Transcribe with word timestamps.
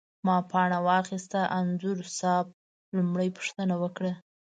ما 0.25 0.37
پاڼه 0.51 0.79
واخسته، 0.89 1.39
انځور 1.59 1.97
صاحب 2.19 2.47
لومړۍ 2.95 3.29
پوښتنه 3.37 3.75
وکړه. 3.83 4.11